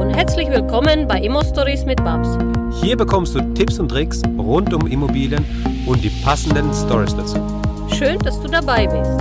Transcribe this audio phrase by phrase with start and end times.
[0.00, 2.38] und herzlich willkommen bei Immo Stories mit Babs.
[2.80, 5.44] Hier bekommst du Tipps und Tricks rund um Immobilien
[5.86, 7.36] und die passenden Stories dazu.
[7.94, 9.20] Schön, dass du dabei bist.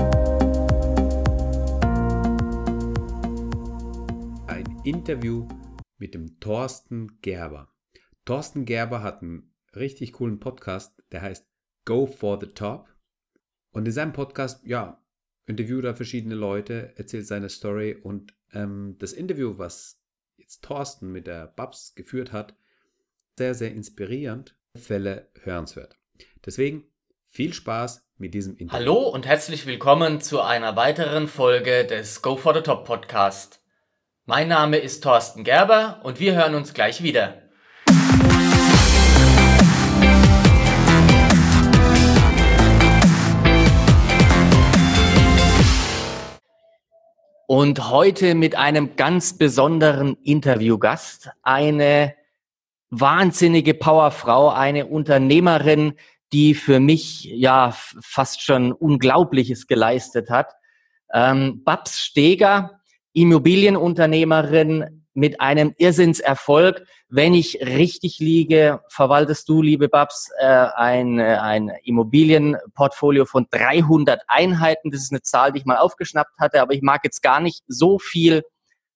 [4.48, 5.50] Ein Interview
[5.98, 7.68] mit dem Thorsten Gerber.
[8.24, 11.46] Thorsten Gerber hat einen richtig coolen Podcast, der heißt
[11.84, 12.88] Go for the Top.
[13.72, 15.04] Und in seinem Podcast, ja,
[15.46, 19.99] interviewt er verschiedene Leute, erzählt seine Story und ähm, das Interview, was
[20.50, 22.56] jetzt Thorsten mit der Babs geführt hat,
[23.38, 25.96] sehr, sehr inspirierend, Fälle hörenswert.
[26.44, 26.86] Deswegen
[27.28, 28.80] viel Spaß mit diesem Interview.
[28.80, 33.64] Hallo und herzlich willkommen zu einer weiteren Folge des Go for the Top Podcast.
[34.26, 37.44] Mein Name ist Thorsten Gerber und wir hören uns gleich wieder.
[47.52, 52.14] Und heute mit einem ganz besonderen Interviewgast, eine
[52.92, 55.94] wahnsinnige Powerfrau, eine Unternehmerin,
[56.32, 60.54] die für mich ja fast schon Unglaubliches geleistet hat.
[61.12, 62.82] Ähm, Babs Steger,
[63.14, 66.86] Immobilienunternehmerin mit einem Irrsinnserfolg.
[67.10, 74.22] Wenn ich richtig liege, verwaltest du, liebe Babs, äh, ein, äh, ein Immobilienportfolio von 300
[74.28, 74.92] Einheiten.
[74.92, 77.64] Das ist eine Zahl, die ich mal aufgeschnappt hatte, aber ich mag jetzt gar nicht
[77.68, 78.44] so viel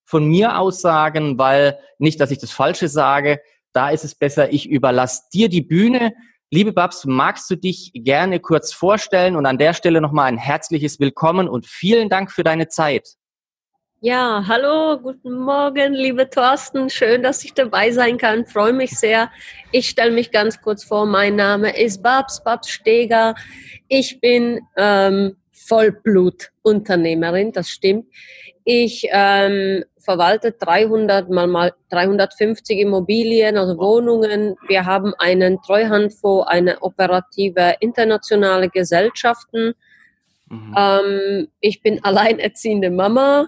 [0.06, 3.42] von mir aussagen, weil nicht, dass ich das Falsche sage.
[3.74, 6.14] Da ist es besser, ich überlasse dir die Bühne.
[6.52, 11.00] Liebe Babs, magst du dich gerne kurz vorstellen und an der Stelle nochmal ein herzliches
[11.00, 13.18] Willkommen und vielen Dank für deine Zeit.
[14.06, 16.90] Ja, hallo, guten Morgen, liebe Thorsten.
[16.90, 18.46] Schön, dass ich dabei sein kann.
[18.46, 19.32] Freue mich sehr.
[19.72, 21.06] Ich stelle mich ganz kurz vor.
[21.06, 23.34] Mein Name ist Babs, Babs Steger.
[23.88, 28.08] Ich bin ähm, Vollblutunternehmerin, das stimmt.
[28.66, 34.58] Ich ähm, verwalte 300 mal, mal 350 Immobilien, also Wohnungen.
[34.68, 39.76] Wir haben einen Treuhandfonds, eine operative internationale Gesellschaften.
[40.50, 40.76] Mhm.
[40.78, 43.48] Ähm, ich bin alleinerziehende Mama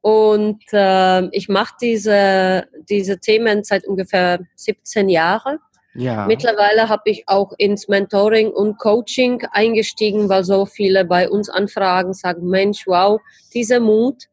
[0.00, 5.58] und äh, ich mache diese, diese Themen seit ungefähr 17 Jahren.
[5.94, 6.26] Ja.
[6.26, 12.12] Mittlerweile habe ich auch ins Mentoring und Coaching eingestiegen, weil so viele bei uns anfragen,
[12.14, 13.20] sagen, Mensch, wow,
[13.52, 14.24] dieser Mut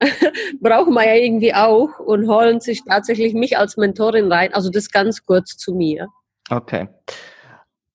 [0.60, 4.52] brauchen wir ja irgendwie auch und holen sich tatsächlich mich als Mentorin rein.
[4.52, 6.08] Also das ganz kurz zu mir.
[6.50, 6.88] Okay.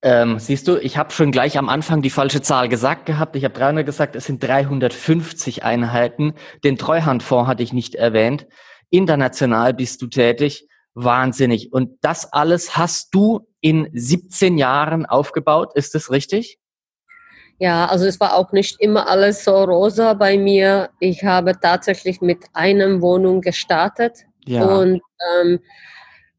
[0.04, 3.36] Ähm, siehst du, ich habe schon gleich am Anfang die falsche Zahl gesagt gehabt.
[3.36, 6.34] Ich habe 300 gesagt, es sind 350 Einheiten.
[6.64, 8.48] Den Treuhandfonds hatte ich nicht erwähnt.
[8.90, 10.68] International bist du tätig.
[10.94, 11.72] Wahnsinnig.
[11.72, 15.72] Und das alles hast du in 17 Jahren aufgebaut.
[15.76, 16.60] Ist das richtig?
[17.60, 20.90] Ja, also es war auch nicht immer alles so rosa bei mir.
[21.00, 24.66] Ich habe tatsächlich mit einem Wohnung gestartet ja.
[24.66, 25.00] und
[25.40, 25.60] ähm,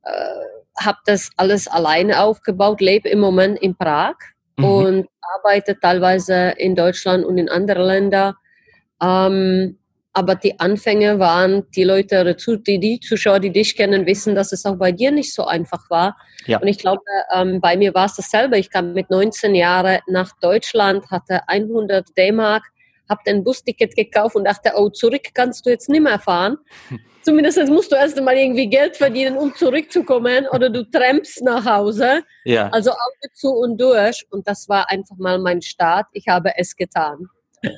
[0.02, 4.14] äh, habe das alles alleine aufgebaut, lebe im Moment in Prag
[4.56, 4.64] mhm.
[4.64, 8.34] und arbeite teilweise in Deutschland und in anderen Ländern.
[9.02, 9.78] Ähm,
[10.14, 14.66] aber die Anfänge waren, die Leute, die, die Zuschauer, die dich kennen, wissen, dass es
[14.66, 16.16] auch bei dir nicht so einfach war.
[16.46, 16.58] Ja.
[16.60, 17.00] Und ich glaube,
[17.34, 18.58] ähm, bei mir war es dasselbe.
[18.58, 22.62] Ich kam mit 19 Jahren nach Deutschland, hatte 100 D-Mark,
[23.12, 26.58] habe ein Busticket gekauft und dachte, oh, zurück kannst du jetzt nicht mehr fahren.
[27.22, 32.22] zumindest musst du erst einmal irgendwie Geld verdienen, um zurückzukommen oder du trampst nach Hause.
[32.44, 32.68] Ja.
[32.70, 34.26] Also Auge zu und durch.
[34.30, 36.06] Und das war einfach mal mein Start.
[36.12, 37.28] Ich habe es getan.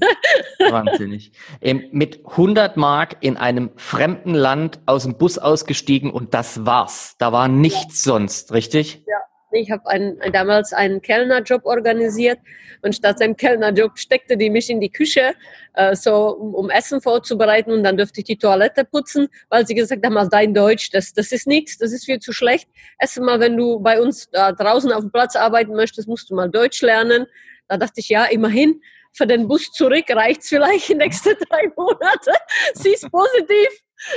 [0.59, 1.33] Wahnsinnig.
[1.61, 7.17] Ähm, mit 100 Mark in einem fremden Land aus dem Bus ausgestiegen und das war's.
[7.19, 8.13] Da war nichts ja.
[8.13, 9.05] sonst, richtig?
[9.07, 9.19] Ja,
[9.55, 12.39] ich habe ein, damals einen Kellnerjob organisiert
[12.83, 15.35] und statt seinem Kellnerjob steckte die mich in die Küche,
[15.75, 19.75] äh, so um, um, Essen vorzubereiten und dann dürfte ich die Toilette putzen, weil sie
[19.75, 22.69] gesagt haben, dein Deutsch, das, das ist nichts, das ist viel zu schlecht.
[22.99, 26.35] Erst mal, wenn du bei uns da draußen auf dem Platz arbeiten möchtest, musst du
[26.35, 27.27] mal Deutsch lernen.
[27.69, 28.81] Da dachte ich, ja, immerhin,
[29.13, 32.33] für den Bus zurück reicht's vielleicht die nächsten drei Monate.
[32.75, 33.69] Sie ist positiv.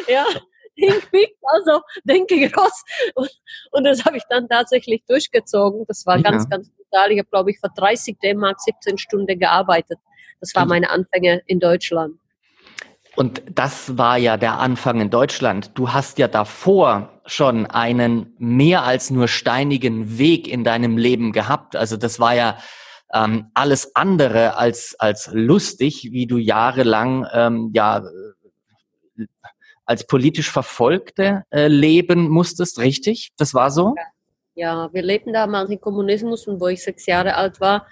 [0.08, 0.26] Ja,
[0.78, 2.84] Think big, also denke groß.
[3.16, 3.30] Und,
[3.72, 5.86] und das habe ich dann tatsächlich durchgezogen.
[5.88, 6.24] Das war ja.
[6.24, 7.12] ganz, ganz brutal.
[7.12, 10.00] Ich habe, glaube ich, für 30 D-Mark 17 Stunden gearbeitet.
[10.40, 12.20] Das war meine Anfänge in Deutschland.
[13.16, 15.72] Und das war ja der Anfang in Deutschland.
[15.74, 21.76] Du hast ja davor schon einen mehr als nur steinigen Weg in deinem Leben gehabt.
[21.76, 22.60] Also das war ja
[23.12, 28.04] ähm, alles andere als als lustig, wie du jahrelang ähm, ja
[29.88, 33.32] als politisch Verfolgte äh, leben musstest, richtig?
[33.38, 33.96] Das war so?
[34.54, 37.88] Ja, wir lebten damals im Kommunismus und wo ich sechs Jahre alt war,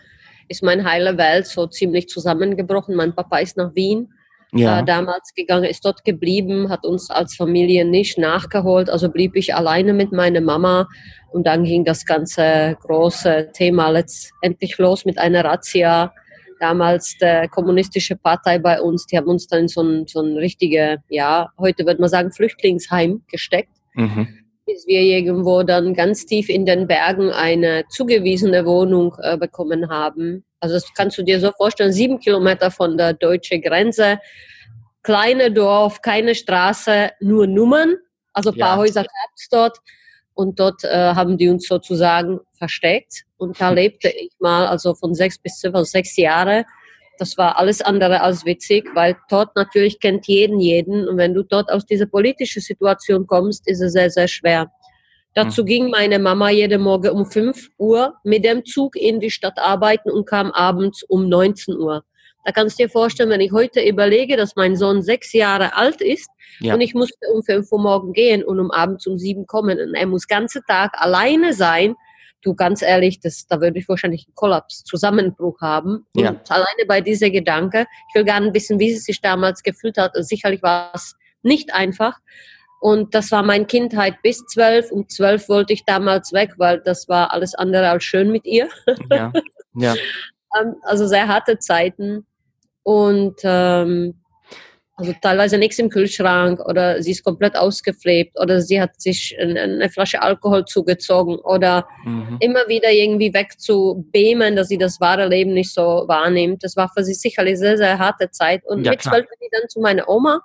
[0.48, 2.96] ist meine heile Welt so ziemlich zusammengebrochen.
[2.96, 4.10] Mein Papa ist nach Wien
[4.52, 4.80] ja.
[4.80, 8.90] äh, damals gegangen, ist dort geblieben, hat uns als Familie nicht nachgeholt.
[8.90, 10.88] Also blieb ich alleine mit meiner Mama
[11.32, 16.14] und dann ging das ganze große Thema letztendlich los mit einer Razzia.
[16.60, 20.38] Damals der kommunistische Partei bei uns, die haben uns dann in so ein, so ein
[20.38, 23.74] richtige, ja, heute würde man sagen, Flüchtlingsheim gesteckt.
[23.94, 24.28] Mhm.
[24.66, 30.44] Bis wir irgendwo dann ganz tief in den Bergen eine zugewiesene Wohnung äh, bekommen haben
[30.66, 34.20] also das kannst du dir so vorstellen, sieben Kilometer von der deutschen Grenze,
[35.04, 37.98] kleine Dorf, keine Straße, nur Nummern,
[38.34, 38.78] also ein paar ja.
[38.78, 39.78] Häuser gab es dort.
[40.34, 43.25] Und dort äh, haben die uns sozusagen versteckt.
[43.38, 46.66] Und da lebte ich mal, also von sechs bis zwölf, also sechs Jahre.
[47.18, 51.08] Das war alles andere als witzig, weil dort natürlich kennt jeden jeden.
[51.08, 54.72] Und wenn du dort aus dieser politischen Situation kommst, ist es sehr, sehr schwer.
[55.34, 55.66] Dazu mhm.
[55.66, 60.10] ging meine Mama jeden Morgen um 5 Uhr mit dem Zug in die Stadt arbeiten
[60.10, 62.04] und kam abends um 19 Uhr.
[62.46, 66.00] Da kannst du dir vorstellen, wenn ich heute überlege, dass mein Sohn sechs Jahre alt
[66.00, 66.30] ist
[66.60, 66.74] ja.
[66.74, 69.94] und ich musste um 5 Uhr morgen gehen und um abends um 7 kommen und
[69.96, 71.96] er muss ganze Tag alleine sein,
[72.46, 76.06] du ganz ehrlich, das, da würde ich wahrscheinlich einen Kollaps, Zusammenbruch haben.
[76.16, 76.36] Und ja.
[76.50, 80.16] alleine bei dieser Gedanke, ich will gar nicht wissen, wie sie sich damals gefühlt hat.
[80.16, 82.20] Also sicherlich war es nicht einfach,
[82.86, 84.92] und das war meine Kindheit bis zwölf.
[84.92, 88.70] Um zwölf wollte ich damals weg, weil das war alles andere als schön mit ihr.
[89.10, 89.34] Ja,
[89.76, 89.96] ja.
[90.58, 92.26] Ähm, also sehr harte Zeiten.
[92.84, 94.22] Und ähm,
[94.98, 99.90] also teilweise nichts im Kühlschrank oder sie ist komplett ausgeflebt oder sie hat sich eine
[99.90, 102.38] Flasche Alkohol zugezogen oder mhm.
[102.40, 106.64] immer wieder irgendwie wegzubeamen, dass sie das wahre Leben nicht so wahrnimmt.
[106.64, 108.66] Das war für sie sicherlich sehr, sehr harte Zeit.
[108.66, 110.42] Und ja, mit zwölf bin ich dann zu meiner Oma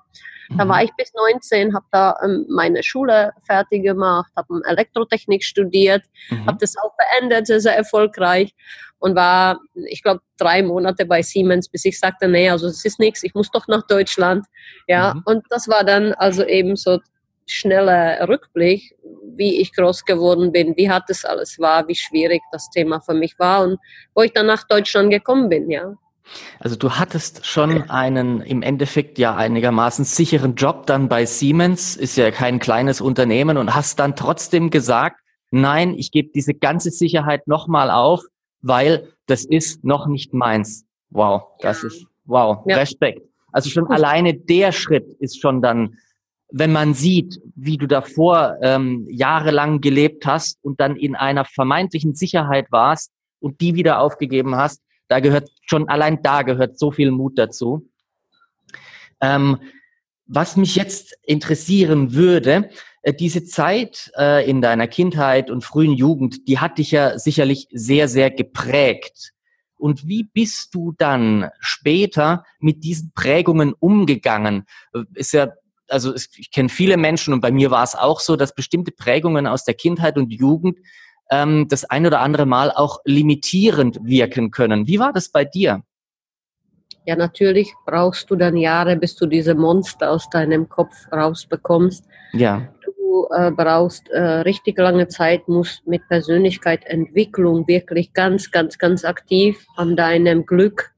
[0.56, 0.84] da war mhm.
[0.84, 6.46] ich bis 19, habe da ähm, meine Schule fertig gemacht, habe Elektrotechnik studiert, mhm.
[6.46, 8.54] habe das auch beendet, sehr, sehr erfolgreich
[8.98, 12.98] und war, ich glaube, drei Monate bei Siemens, bis ich sagte, nee, also es ist
[12.98, 14.46] nichts, ich muss doch nach Deutschland.
[14.88, 15.22] Ja, mhm.
[15.24, 16.98] und das war dann also eben so
[17.46, 18.94] schneller Rückblick,
[19.36, 23.14] wie ich groß geworden bin, wie hart das alles war, wie schwierig das Thema für
[23.14, 23.78] mich war und
[24.14, 25.94] wo ich dann nach Deutschland gekommen bin, ja.
[26.58, 32.16] Also du hattest schon einen im Endeffekt ja einigermaßen sicheren Job dann bei Siemens, ist
[32.16, 37.46] ja kein kleines Unternehmen und hast dann trotzdem gesagt, nein, ich gebe diese ganze Sicherheit
[37.46, 38.22] nochmal auf,
[38.62, 40.84] weil das ist noch nicht meins.
[41.10, 42.76] Wow, das ist, wow, ja.
[42.76, 43.22] Respekt.
[43.52, 43.96] Also schon Gut.
[43.96, 45.96] alleine der Schritt ist schon dann,
[46.52, 52.14] wenn man sieht, wie du davor ähm, jahrelang gelebt hast und dann in einer vermeintlichen
[52.14, 54.80] Sicherheit warst und die wieder aufgegeben hast,
[55.10, 57.90] da gehört schon allein da gehört so viel Mut dazu.
[59.20, 59.58] Ähm,
[60.26, 62.70] was mich jetzt interessieren würde,
[63.02, 67.66] äh, diese Zeit äh, in deiner Kindheit und frühen Jugend, die hat dich ja sicherlich
[67.72, 69.32] sehr, sehr geprägt.
[69.76, 74.64] Und wie bist du dann später mit diesen Prägungen umgegangen?
[74.94, 75.48] Äh, ist ja,
[75.88, 79.48] also ich kenne viele Menschen und bei mir war es auch so, dass bestimmte Prägungen
[79.48, 80.78] aus der Kindheit und Jugend
[81.30, 84.86] ähm, das ein oder andere Mal auch limitierend wirken können.
[84.86, 85.82] Wie war das bei dir?
[87.06, 92.04] Ja, natürlich brauchst du dann Jahre, bis du diese Monster aus deinem Kopf rausbekommst.
[92.32, 92.68] Ja.
[92.84, 99.66] Du äh, brauchst äh, richtig lange Zeit, musst mit Persönlichkeitsentwicklung wirklich ganz, ganz, ganz aktiv
[99.76, 100.92] an deinem Glück.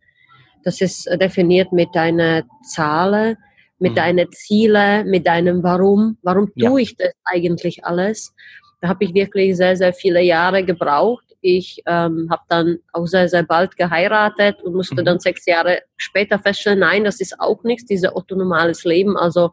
[0.65, 3.37] Das ist definiert mit deiner Zahlen,
[3.79, 3.97] mit mhm.
[3.97, 6.19] deinen Zielen, mit deinem Warum.
[6.23, 6.77] Warum tue ja.
[6.77, 8.35] ich das eigentlich alles?
[8.83, 11.25] Da habe ich wirklich sehr, sehr viele Jahre gebraucht.
[11.41, 15.05] Ich ähm, habe dann auch sehr, sehr bald geheiratet und musste mhm.
[15.05, 19.17] dann sechs Jahre später feststellen, nein, das ist auch nichts, dieses autonomales Leben.
[19.17, 19.53] Also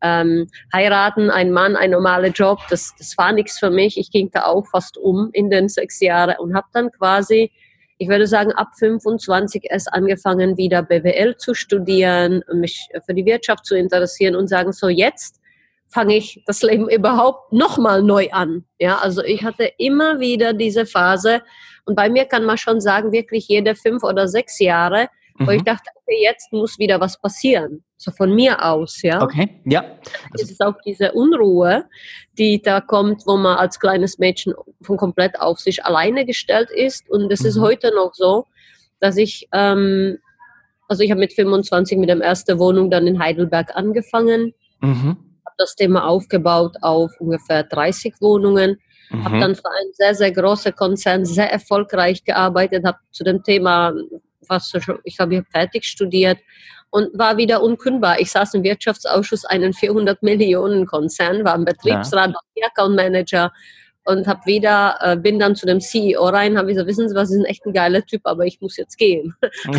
[0.00, 3.98] ähm, heiraten, ein Mann, ein normaler Job, das, das war nichts für mich.
[3.98, 7.50] Ich ging da auch fast um in den sechs Jahren und habe dann quasi,
[7.98, 13.66] ich würde sagen, ab 25 erst angefangen, wieder BWL zu studieren, mich für die Wirtschaft
[13.66, 15.37] zu interessieren und sagen, so jetzt
[15.88, 18.64] fange ich das Leben überhaupt nochmal neu an.
[18.78, 21.42] Ja, also ich hatte immer wieder diese Phase
[21.88, 25.46] und bei mir kann man schon sagen, wirklich jede fünf oder sechs Jahre, mhm.
[25.46, 25.64] wo ich mhm.
[25.64, 27.82] dachte, okay, jetzt muss wieder was passieren.
[27.96, 29.22] So von mir aus, ja.
[29.22, 29.98] Okay, ja.
[30.34, 31.86] Es ist auch diese Unruhe,
[32.36, 34.52] die da kommt, wo man als kleines Mädchen
[34.82, 37.08] von komplett auf sich alleine gestellt ist.
[37.08, 37.46] Und es mhm.
[37.46, 38.44] ist heute noch so,
[39.00, 40.18] dass ich, ähm,
[40.88, 44.52] also ich habe mit 25 mit der ersten Wohnung dann in Heidelberg angefangen.
[44.80, 45.16] Mhm
[45.58, 48.78] das Thema aufgebaut auf ungefähr 30 Wohnungen.
[49.10, 49.24] Mhm.
[49.24, 53.92] Habe dann für einen sehr, sehr großen Konzern sehr erfolgreich gearbeitet, habe zu dem Thema
[54.46, 56.38] fast schon, ich habe fertig studiert
[56.90, 58.18] und war wieder unkündbar.
[58.20, 62.66] Ich saß im Wirtschaftsausschuss einen 400 Millionen Konzern, war im Betriebsrat, ja.
[62.66, 63.52] Account Manager
[64.08, 67.28] und habe wieder, äh, bin dann zu dem CEO rein, habe gesagt, wissen Sie was,
[67.28, 69.34] Sie sind echt ein geiler Typ, aber ich muss jetzt gehen.
[69.64, 69.70] dann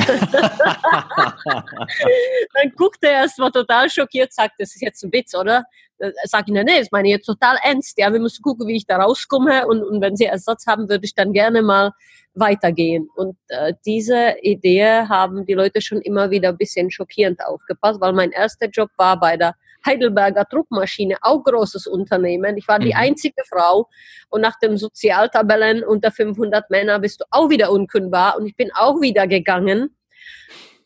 [2.75, 5.63] guckte er erst mal total schockiert, sagt, das ist jetzt ein Witz, oder?
[5.98, 7.98] Äh, sag ich, nee, nee, das meine ich jetzt total ernst.
[7.98, 11.05] Ja, wir müssen gucken, wie ich da rauskomme und, und wenn Sie Ersatz haben, würde
[11.05, 11.91] ich dann gerne mal
[12.36, 13.09] weitergehen.
[13.15, 18.13] Und äh, diese Idee haben die Leute schon immer wieder ein bisschen schockierend aufgepasst, weil
[18.13, 19.55] mein erster Job war bei der
[19.86, 22.57] Heidelberger Druckmaschine, auch großes Unternehmen.
[22.57, 23.00] Ich war die mhm.
[23.00, 23.88] einzige Frau
[24.29, 28.71] und nach dem Sozialtabellen unter 500 Männer bist du auch wieder unkündbar und ich bin
[28.74, 29.95] auch wieder gegangen.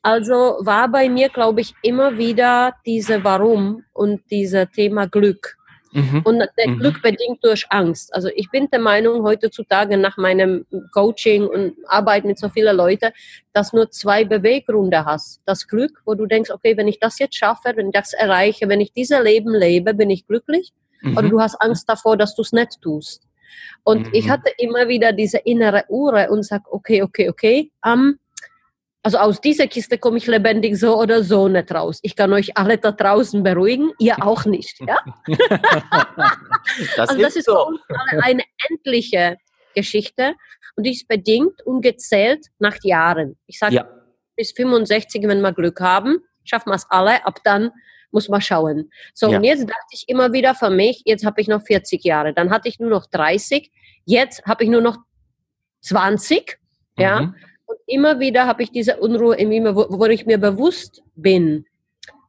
[0.02, 5.58] Also war bei mir, glaube ich, immer wieder diese Warum und dieser Thema Glück.
[5.94, 6.22] Mhm.
[6.24, 6.80] Und der mhm.
[6.80, 8.14] Glück bedingt durch Angst.
[8.14, 13.12] Also ich bin der Meinung, heutzutage nach meinem Coaching und Arbeit mit so vielen Leuten,
[13.54, 15.42] dass nur zwei Beweggründe hast.
[15.46, 18.68] Das Glück, wo du denkst, okay, wenn ich das jetzt schaffe, wenn ich das erreiche,
[18.70, 20.74] wenn ich dieses Leben lebe, bin ich glücklich.
[21.02, 21.18] Mhm.
[21.18, 23.28] Oder du hast Angst davor, dass du es nicht tust.
[23.84, 24.32] Und ich mhm.
[24.32, 28.18] hatte immer wieder diese innere Uhr und sag, okay, okay, okay, um,
[29.04, 32.00] also aus dieser Kiste komme ich lebendig so oder so nicht raus.
[32.04, 34.80] Ich kann euch alle da draußen beruhigen, ihr auch nicht.
[34.80, 34.98] Ja?
[36.96, 37.78] das also das ist, so.
[38.22, 39.38] eine endliche
[39.76, 40.36] Geschichte
[40.76, 43.38] und die ist bedingt und gezählt nach Jahren.
[43.46, 43.88] Ich sage, ja.
[44.38, 47.72] bis 65, wenn wir Glück haben, schaffen wir es alle, ab dann
[48.12, 48.90] muss man schauen.
[49.14, 49.38] So, ja.
[49.38, 52.52] und jetzt dachte ich immer wieder für mich, jetzt habe ich noch 40 Jahre, dann
[52.52, 53.70] hatte ich nur noch 30,
[54.06, 54.98] jetzt habe ich nur noch
[55.82, 56.60] 20,
[56.96, 57.04] mhm.
[57.04, 57.34] ja,
[57.66, 61.66] und immer wieder habe ich diese Unruhe in mir, wo, wo ich mir bewusst bin,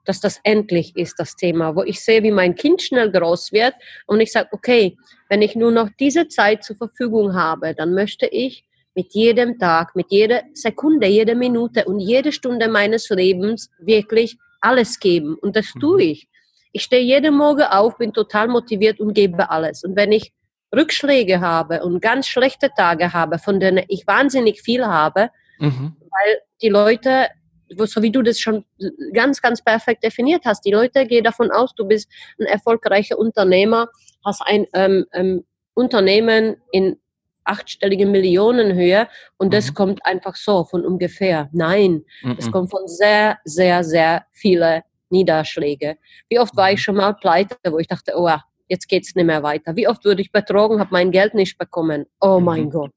[0.04, 3.74] dass das endlich ist, das Thema, wo ich sehe, wie mein Kind schnell groß wird
[4.06, 4.96] und ich sage, okay,
[5.28, 8.64] wenn ich nur noch diese Zeit zur Verfügung habe, dann möchte ich
[8.94, 15.00] mit jedem Tag, mit jeder Sekunde, jede Minute und jede Stunde meines Lebens wirklich alles
[15.00, 15.36] geben.
[15.40, 16.10] Und das tue mhm.
[16.10, 16.28] ich.
[16.72, 19.84] Ich stehe jeden Morgen auf, bin total motiviert und gebe alles.
[19.84, 20.32] Und wenn ich
[20.76, 25.96] Rückschläge habe und ganz schlechte Tage habe, von denen ich wahnsinnig viel habe, mhm.
[26.00, 27.28] weil die Leute,
[27.68, 28.64] so wie du das schon
[29.12, 33.88] ganz, ganz perfekt definiert hast, die Leute gehen davon aus, du bist ein erfolgreicher Unternehmer,
[34.24, 36.96] hast ein ähm, ähm, Unternehmen in
[37.44, 39.74] achtstellige Millionenhöhe und das mhm.
[39.74, 41.48] kommt einfach so von ungefähr.
[41.52, 42.36] Nein, mhm.
[42.36, 45.98] das kommt von sehr, sehr, sehr viele Niederschläge.
[46.28, 46.82] Wie oft war ich mhm.
[46.82, 48.30] schon mal pleite, wo ich dachte, oh,
[48.74, 49.76] jetzt geht's nicht mehr weiter.
[49.76, 52.06] Wie oft wurde ich betrogen, habe mein Geld nicht bekommen.
[52.20, 52.70] Oh mein mhm.
[52.70, 52.90] Gott.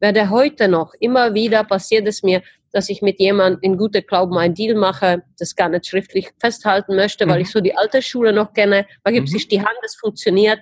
[0.00, 4.36] Werde heute noch, immer wieder passiert es mir, dass ich mit jemandem in guter Glauben
[4.38, 7.30] einen Deal mache, das gar nicht schriftlich festhalten möchte, mhm.
[7.30, 9.32] weil ich so die alte Schule noch kenne, da gibt mhm.
[9.32, 10.60] sich die Hand, es funktioniert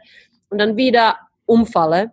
[0.48, 2.12] und dann wieder umfalle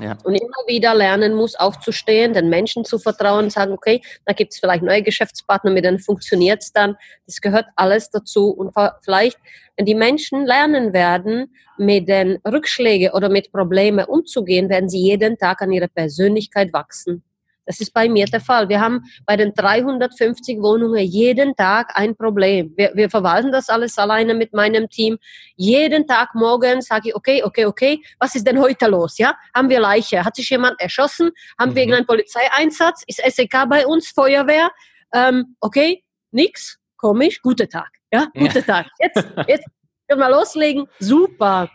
[0.00, 0.16] ja.
[0.24, 4.58] Und immer wieder lernen muss, aufzustehen, den Menschen zu vertrauen sagen, okay, da gibt es
[4.58, 6.96] vielleicht neue Geschäftspartner, mit denen funktioniert es dann.
[7.26, 8.50] Das gehört alles dazu.
[8.50, 9.38] Und vielleicht,
[9.76, 15.38] wenn die Menschen lernen werden, mit den Rückschlägen oder mit Problemen umzugehen, werden sie jeden
[15.38, 17.22] Tag an ihrer Persönlichkeit wachsen.
[17.70, 18.68] Das ist bei mir der Fall.
[18.68, 22.74] Wir haben bei den 350 Wohnungen jeden Tag ein Problem.
[22.76, 25.18] Wir, wir verwalten das alles alleine mit meinem Team.
[25.54, 29.18] Jeden Tag morgens sage ich, okay, okay, okay, was ist denn heute los?
[29.18, 30.24] Ja, haben wir Leiche?
[30.24, 31.30] Hat sich jemand erschossen?
[31.60, 31.74] Haben mhm.
[31.76, 33.04] wir irgendeinen Polizeieinsatz?
[33.06, 34.08] Ist SEK bei uns?
[34.08, 34.72] Feuerwehr?
[35.14, 37.90] Ähm, okay, nix, komisch, guter Tag.
[38.12, 38.82] Ja, guter ja.
[38.82, 38.86] Tag.
[38.98, 39.66] Jetzt, jetzt
[40.08, 40.88] können wir loslegen.
[40.98, 41.70] Super.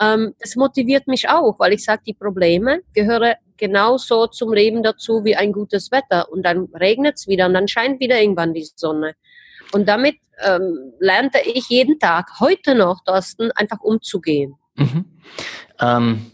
[0.00, 5.24] Ähm, das motiviert mich auch, weil ich sage, die Probleme gehören genauso zum Leben dazu
[5.24, 6.30] wie ein gutes Wetter.
[6.30, 9.14] Und dann regnet es wieder und dann scheint wieder irgendwann die Sonne.
[9.72, 14.54] Und damit ähm, lernte ich jeden Tag, heute noch, Thorsten, einfach umzugehen.
[14.76, 15.04] Mhm.
[15.80, 16.32] Ähm,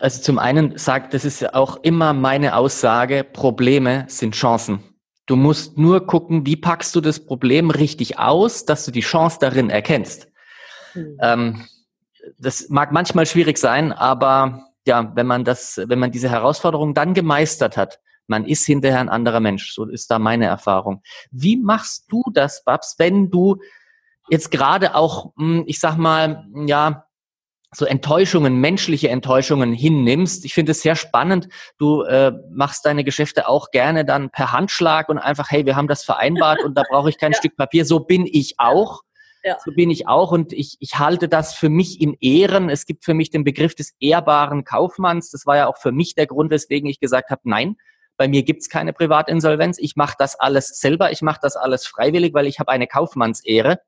[0.00, 4.82] also zum einen sagt, das ist ja auch immer meine Aussage, Probleme sind Chancen.
[5.26, 9.38] Du musst nur gucken, wie packst du das Problem richtig aus, dass du die Chance
[9.40, 10.28] darin erkennst.
[10.94, 11.18] Mhm.
[11.20, 11.64] Ähm,
[12.38, 17.14] das mag manchmal schwierig sein, aber ja, wenn man das, wenn man diese Herausforderung dann
[17.14, 19.72] gemeistert hat, man ist hinterher ein anderer Mensch.
[19.72, 21.02] So ist da meine Erfahrung.
[21.30, 23.58] Wie machst du das, Babs, wenn du
[24.28, 27.06] jetzt gerade auch, hm, ich sag mal, ja,
[27.74, 30.44] so Enttäuschungen, menschliche Enttäuschungen hinnimmst.
[30.44, 31.48] Ich finde es sehr spannend.
[31.78, 35.88] Du äh, machst deine Geschäfte auch gerne dann per Handschlag und einfach, hey, wir haben
[35.88, 37.38] das vereinbart und da brauche ich kein ja.
[37.38, 37.84] Stück Papier.
[37.84, 39.02] So bin ich auch.
[39.46, 39.58] Ja.
[39.64, 42.68] So bin ich auch und ich, ich halte das für mich in Ehren.
[42.68, 45.30] Es gibt für mich den Begriff des ehrbaren Kaufmanns.
[45.30, 47.76] Das war ja auch für mich der Grund, weswegen ich gesagt habe, nein,
[48.16, 49.78] bei mir gibt's keine Privatinsolvenz.
[49.78, 51.12] Ich mache das alles selber.
[51.12, 53.78] Ich mache das alles freiwillig, weil ich habe eine Kaufmannsehre.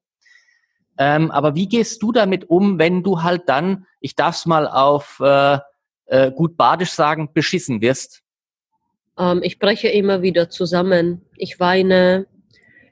[0.97, 5.19] Ähm, aber wie gehst du damit um, wenn du halt dann, ich darf's mal auf
[5.19, 5.59] äh,
[6.07, 8.23] äh, gut badisch sagen, beschissen wirst?
[9.19, 11.27] Ähm, ich breche immer wieder zusammen.
[11.37, 12.29] Ich weine,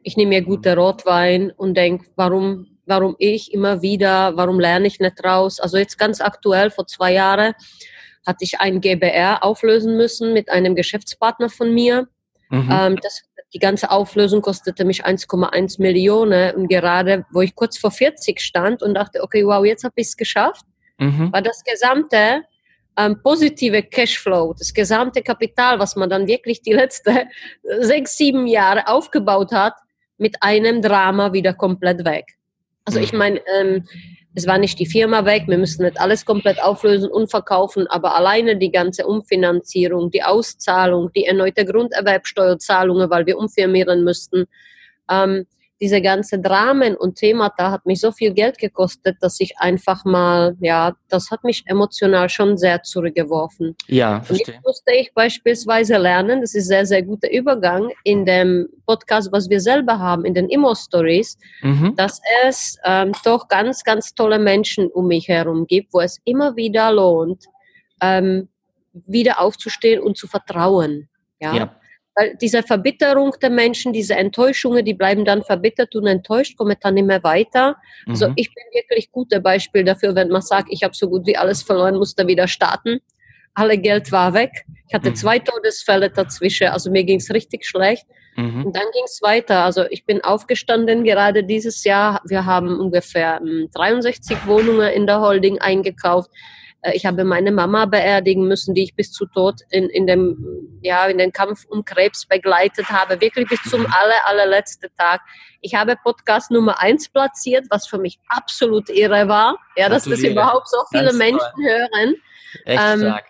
[0.07, 5.01] ich nehme mir guten Rotwein und denke, warum warum ich immer wieder, warum lerne ich
[5.01, 5.59] nicht raus.
[5.59, 7.53] Also jetzt ganz aktuell, vor zwei Jahren
[8.25, 12.07] hatte ich ein GBR auflösen müssen mit einem Geschäftspartner von mir.
[12.51, 12.69] Mhm.
[12.71, 13.23] Ähm, das,
[13.53, 18.85] die ganze Auflösung kostete mich 1,1 Millionen und gerade, wo ich kurz vor 40 stand
[18.85, 20.65] und dachte, okay, wow, jetzt habe ich es geschafft,
[20.99, 21.33] mhm.
[21.33, 22.45] war das gesamte
[22.97, 27.19] ähm, positive Cashflow, das gesamte Kapital, was man dann wirklich die letzten
[27.81, 29.75] sechs, sieben Jahre aufgebaut hat,
[30.19, 32.37] mit einem Drama wieder komplett weg.
[32.85, 33.19] Also ich mhm.
[33.19, 33.85] meine, ähm,
[34.35, 38.15] es war nicht die Firma weg, wir müssen nicht alles komplett auflösen und verkaufen, aber
[38.15, 44.45] alleine die ganze Umfinanzierung, die Auszahlung, die erneute Grunderwerbsteuerzahlungen, weil wir umfirmieren müssten,
[45.11, 45.47] ähm,
[45.81, 50.57] diese ganze Dramen und Themata hat mich so viel Geld gekostet, dass ich einfach mal,
[50.61, 53.77] ja, das hat mich emotional schon sehr zurückgeworfen.
[53.87, 54.55] Ja, verstehe.
[54.55, 59.51] Jetzt musste ich beispielsweise lernen, das ist sehr, sehr guter Übergang in dem Podcast, was
[59.51, 61.95] wir selber haben, in den Immo-Stories, mhm.
[61.97, 66.57] dass es ähm, doch ganz, ganz tolle Menschen um mich herum gibt, wo es immer
[66.57, 67.45] wieder lohnt,
[68.01, 68.49] ähm,
[69.07, 71.09] wieder aufzustehen und zu vertrauen.
[71.39, 71.55] ja.
[71.55, 71.77] ja
[72.17, 76.95] weil diese Verbitterung der Menschen, diese Enttäuschungen, die bleiben dann verbittert und enttäuscht, kommen dann
[76.95, 77.77] nicht mehr weiter.
[78.07, 78.27] Also mhm.
[78.27, 81.37] Also ich bin wirklich gutes Beispiel dafür, wenn man sagt, ich habe so gut wie
[81.37, 83.01] alles verloren, musste wieder starten.
[83.55, 84.65] Alle Geld war weg.
[84.89, 85.15] Ich hatte mhm.
[85.17, 88.07] zwei Todesfälle dazwischen, also mir ging es richtig schlecht.
[88.37, 88.67] Mhm.
[88.67, 89.65] Und dann ging es weiter.
[89.65, 92.21] Also ich bin aufgestanden gerade dieses Jahr.
[92.25, 93.41] Wir haben ungefähr
[93.75, 96.31] 63 hm, Wohnungen in der Holding eingekauft.
[96.87, 100.79] Äh, ich habe meine Mama beerdigen müssen, die ich bis zu Tod in, in, dem,
[100.83, 105.21] ja, in den Kampf um Krebs begleitet habe, wirklich bis zum aller, allerletzten Tag.
[105.61, 110.23] Ich habe Podcast Nummer eins platziert, was für mich absolut irre war, ja, dass das
[110.23, 111.65] überhaupt so viele Ganz Menschen toll.
[111.65, 112.15] hören.
[112.65, 113.25] Echt ähm, stark.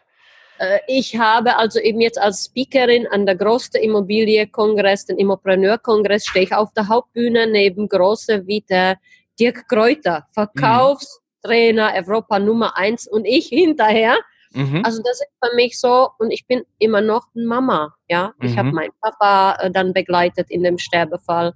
[0.59, 6.45] Äh, ich habe also eben jetzt als Speakerin an der größten Immobilienkongress, den Immopreneur-Kongress, stehe
[6.45, 8.99] ich auf der Hauptbühne neben große wie der
[9.39, 14.17] Dirk Kräuter, Verkaufs- Trainer, Europa Nummer eins und ich hinterher.
[14.53, 14.83] Mhm.
[14.85, 17.95] Also das ist für mich so und ich bin immer noch Mama.
[18.09, 18.49] Ja, mhm.
[18.49, 21.53] ich habe meinen Papa äh, dann begleitet in dem Sterbefall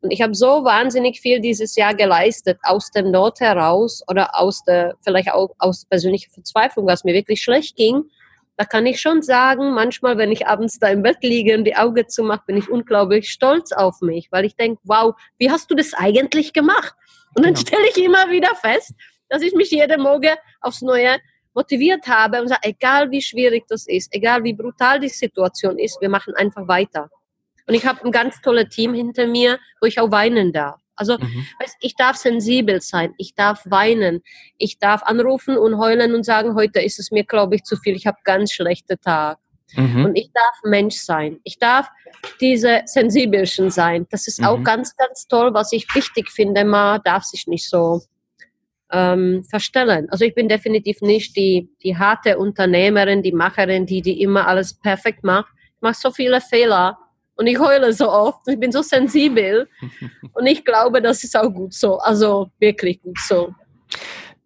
[0.00, 4.62] und ich habe so wahnsinnig viel dieses Jahr geleistet aus der Not heraus oder aus
[4.64, 8.04] der vielleicht auch aus persönlicher Verzweiflung, was mir wirklich schlecht ging.
[8.56, 11.76] Da kann ich schon sagen, manchmal, wenn ich abends da im Bett liege und die
[11.76, 15.74] Augen zumache, bin ich unglaublich stolz auf mich, weil ich denke, wow, wie hast du
[15.74, 16.94] das eigentlich gemacht?
[17.34, 17.66] Und dann genau.
[17.66, 18.94] stelle ich immer wieder fest,
[19.28, 21.18] dass ich mich jeden Morgen aufs Neue
[21.54, 26.00] motiviert habe und sage, egal wie schwierig das ist, egal wie brutal die Situation ist,
[26.00, 27.10] wir machen einfach weiter.
[27.66, 30.80] Und ich habe ein ganz tolles Team hinter mir, wo ich auch weinen darf.
[30.96, 31.46] Also mhm.
[31.80, 34.20] ich darf sensibel sein, ich darf weinen,
[34.56, 37.94] ich darf anrufen und heulen und sagen, heute ist es mir, glaube ich, zu viel,
[37.94, 39.38] ich habe ganz schlechte Tag.
[39.74, 40.06] Mhm.
[40.06, 41.40] Und ich darf Mensch sein.
[41.44, 41.88] Ich darf
[42.40, 44.06] diese Sensibelchen sein.
[44.10, 44.46] Das ist mhm.
[44.46, 46.64] auch ganz, ganz toll, was ich wichtig finde.
[46.64, 48.02] Man darf sich nicht so
[48.90, 50.08] ähm, verstellen.
[50.10, 54.74] Also ich bin definitiv nicht die, die harte Unternehmerin, die Macherin, die, die immer alles
[54.74, 55.52] perfekt macht.
[55.76, 56.98] Ich mache so viele Fehler
[57.36, 58.46] und ich heule so oft.
[58.48, 59.68] Ich bin so sensibel
[60.32, 61.98] und ich glaube, das ist auch gut so.
[61.98, 63.54] Also wirklich gut so.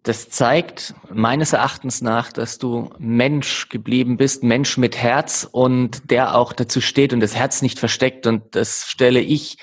[0.03, 6.35] Das zeigt meines Erachtens nach, dass du Mensch geblieben bist, Mensch mit Herz und der
[6.35, 8.27] auch dazu steht und das Herz nicht versteckt.
[8.27, 9.57] Und das stelle ich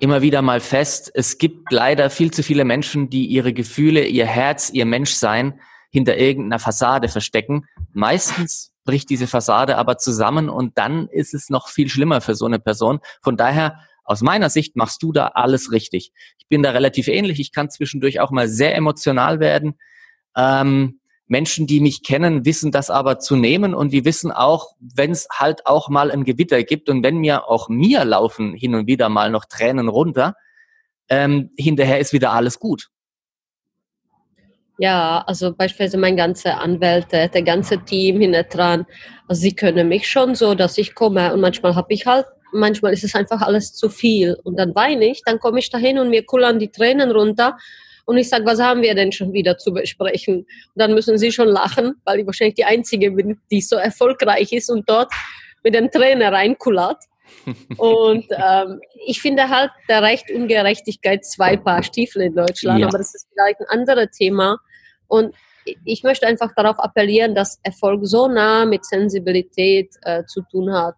[0.00, 4.26] immer wieder mal fest, es gibt leider viel zu viele Menschen, die ihre Gefühle, ihr
[4.26, 7.66] Herz, ihr Menschsein hinter irgendeiner Fassade verstecken.
[7.92, 12.46] Meistens bricht diese Fassade aber zusammen und dann ist es noch viel schlimmer für so
[12.46, 13.00] eine Person.
[13.22, 16.12] Von daher, aus meiner Sicht, machst du da alles richtig.
[16.38, 17.40] Ich bin da relativ ähnlich.
[17.40, 19.78] Ich kann zwischendurch auch mal sehr emotional werden.
[20.34, 25.10] Ähm, Menschen, die mich kennen, wissen das aber zu nehmen und die wissen auch, wenn
[25.10, 28.86] es halt auch mal ein Gewitter gibt und wenn mir auch mir laufen hin und
[28.86, 30.34] wieder mal noch Tränen runter,
[31.10, 32.88] ähm, hinterher ist wieder alles gut.
[34.78, 38.86] Ja, also beispielsweise mein ganzer Anwälte, der ganze Team hinter dran,
[39.26, 42.92] also sie können mich schon so, dass ich komme und manchmal habe ich halt, manchmal
[42.92, 46.10] ist es einfach alles zu viel und dann weine ich, dann komme ich dahin und
[46.10, 47.58] mir kullern die Tränen runter
[48.08, 50.36] und ich sage, was haben wir denn schon wieder zu besprechen?
[50.36, 54.50] Und dann müssen sie schon lachen, weil ich wahrscheinlich die Einzige bin, die so erfolgreich
[54.50, 55.12] ist und dort
[55.62, 56.96] mit den Tränen reinkullert.
[57.76, 62.86] und ähm, ich finde halt, der Recht Ungerechtigkeit zwei Paar Stiefel in Deutschland, ja.
[62.86, 64.56] aber das ist vielleicht ein anderes Thema.
[65.08, 65.34] Und
[65.84, 70.94] ich möchte einfach darauf appellieren, dass Erfolg so nah mit Sensibilität äh, zu tun hat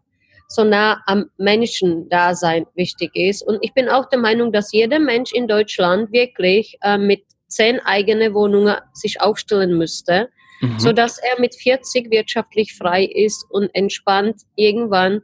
[0.51, 3.43] so nah am Menschendasein wichtig ist.
[3.43, 7.79] Und ich bin auch der Meinung, dass jeder Mensch in Deutschland wirklich äh, mit zehn
[7.81, 10.29] eigene Wohnungen sich aufstellen müsste,
[10.61, 10.79] mhm.
[10.81, 15.23] so dass er mit 40 wirtschaftlich frei ist und entspannt irgendwann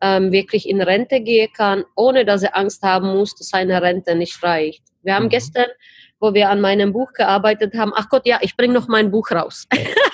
[0.00, 4.16] ähm, wirklich in Rente gehen kann, ohne dass er Angst haben muss, dass seine Rente
[4.16, 4.82] nicht reicht.
[5.04, 5.30] Wir haben mhm.
[5.30, 5.66] gestern,
[6.18, 9.30] wo wir an meinem Buch gearbeitet haben, ach Gott, ja, ich bringe noch mein Buch
[9.30, 9.68] raus.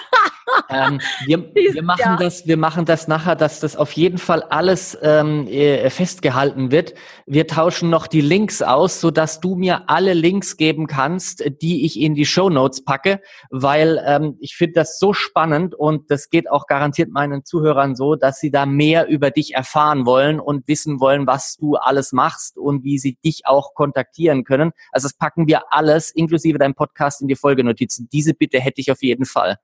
[0.68, 2.16] ähm, wir, wir, machen ja.
[2.16, 6.94] das, wir machen das nachher, dass das auf jeden Fall alles ähm, äh, festgehalten wird.
[7.26, 11.84] Wir tauschen noch die Links aus, so dass du mir alle Links geben kannst, die
[11.84, 16.30] ich in die Show Notes packe, weil ähm, ich finde das so spannend und das
[16.30, 20.68] geht auch garantiert meinen Zuhörern so, dass sie da mehr über dich erfahren wollen und
[20.68, 24.72] wissen wollen, was du alles machst und wie sie dich auch kontaktieren können.
[24.90, 28.08] Also das packen wir alles, inklusive deinem Podcast, in die Folgenotizen.
[28.12, 29.58] Diese Bitte hätte ich auf jeden Fall.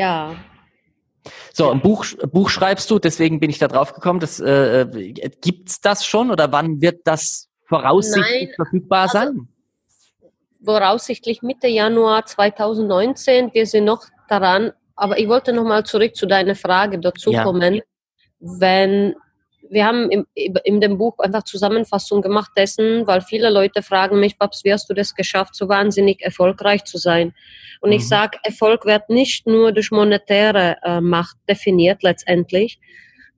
[0.00, 0.34] Ja.
[1.52, 4.18] So, ein Buch, Buch schreibst du, deswegen bin ich da drauf gekommen.
[4.18, 9.48] Das, äh, äh gibt's das schon oder wann wird das voraussichtlich Nein, verfügbar also, sein?
[10.64, 13.52] Voraussichtlich Mitte Januar 2019.
[13.52, 17.44] Wir sind noch daran, aber ich wollte noch mal zurück zu deiner Frage dazu ja.
[17.44, 17.82] kommen.
[18.38, 19.14] Wenn
[19.70, 24.36] wir haben im, in dem Buch einfach Zusammenfassung gemacht dessen, weil viele Leute fragen mich,
[24.36, 27.32] Babs, wie hast du das geschafft, so wahnsinnig erfolgreich zu sein?
[27.80, 27.96] Und mhm.
[27.96, 32.80] ich sage, Erfolg wird nicht nur durch monetäre äh, Macht definiert letztendlich.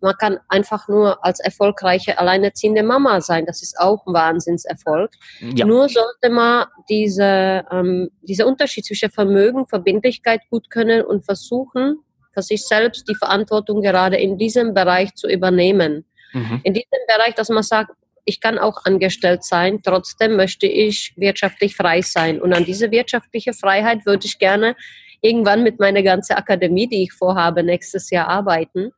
[0.00, 3.46] Man kann einfach nur als erfolgreiche alleinerziehende Mama sein.
[3.46, 5.12] Das ist auch ein Wahnsinnserfolg.
[5.54, 5.64] Ja.
[5.64, 11.98] Nur sollte man diese, ähm, diese Unterschied zwischen Vermögen, Verbindlichkeit gut können und versuchen,
[12.34, 16.04] für sich selbst die Verantwortung gerade in diesem Bereich zu übernehmen.
[16.32, 16.60] Mhm.
[16.62, 17.92] In diesem Bereich, dass man sagt,
[18.24, 22.40] ich kann auch angestellt sein, trotzdem möchte ich wirtschaftlich frei sein.
[22.40, 24.76] Und an diese wirtschaftliche Freiheit würde ich gerne
[25.20, 28.90] irgendwann mit meiner ganzen Akademie, die ich vorhabe, nächstes Jahr arbeiten,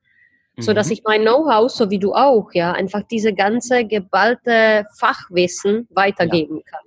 [0.57, 0.63] mhm.
[0.63, 5.89] so dass ich mein Know-how, so wie du auch, ja, einfach diese ganze geballte Fachwissen
[5.91, 6.63] weitergeben ja.
[6.71, 6.81] kann.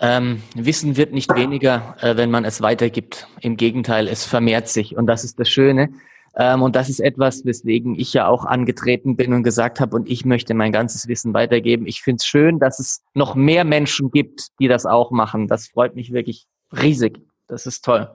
[0.00, 3.26] Ähm, Wissen wird nicht weniger, äh, wenn man es weitergibt.
[3.40, 4.96] Im Gegenteil, es vermehrt sich.
[4.96, 5.88] Und das ist das Schöne.
[6.36, 10.08] Ähm, und das ist etwas, weswegen ich ja auch angetreten bin und gesagt habe, und
[10.08, 11.86] ich möchte mein ganzes Wissen weitergeben.
[11.86, 15.48] Ich finde es schön, dass es noch mehr Menschen gibt, die das auch machen.
[15.48, 17.20] Das freut mich wirklich riesig.
[17.46, 18.14] Das ist toll.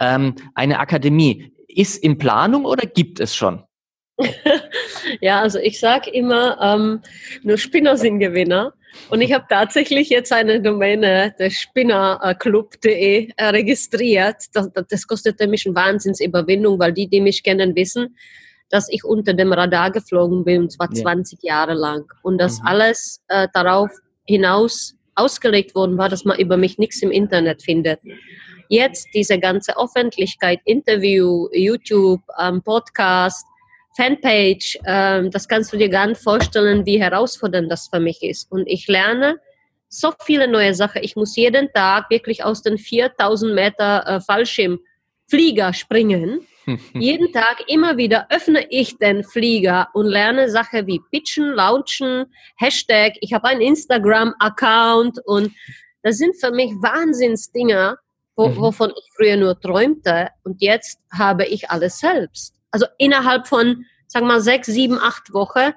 [0.00, 3.62] Ähm, eine Akademie ist in Planung oder gibt es schon?
[5.20, 7.02] ja, also ich sage immer, ähm,
[7.42, 8.74] nur Spinner sind Gewinner.
[9.08, 14.36] Und ich habe tatsächlich jetzt eine Domäne, der spinnerclub.de, äh, registriert.
[14.52, 18.16] Das, das kostete mich eine Wahnsinnsüberwindung, weil die, die mich kennen, wissen,
[18.68, 21.02] dass ich unter dem Radar geflogen bin, und zwar ja.
[21.02, 22.04] 20 Jahre lang.
[22.22, 22.66] Und dass mhm.
[22.66, 23.90] alles äh, darauf
[24.24, 28.00] hinaus ausgelegt worden war, dass man über mich nichts im Internet findet.
[28.68, 33.44] Jetzt diese ganze Öffentlichkeit, Interview, YouTube, ähm, Podcast,
[33.96, 38.50] Fanpage, ähm, das kannst du dir gar nicht vorstellen, wie herausfordernd das für mich ist.
[38.50, 39.38] Und ich lerne
[39.88, 41.02] so viele neue Sachen.
[41.04, 46.40] Ich muss jeden Tag wirklich aus den 4000 Meter äh, Fallschirmflieger springen.
[46.94, 52.26] jeden Tag immer wieder öffne ich den Flieger und lerne Sachen wie Pitchen, Launchen,
[52.56, 53.14] Hashtag.
[53.20, 55.52] Ich habe einen Instagram-Account und
[56.02, 57.98] das sind für mich Wahnsinnsdinger,
[58.36, 58.56] wo, mhm.
[58.56, 60.28] wovon ich früher nur träumte.
[60.44, 65.32] Und jetzt habe ich alles selbst also innerhalb von, sagen wir mal, sechs, sieben, acht
[65.32, 65.72] Wochen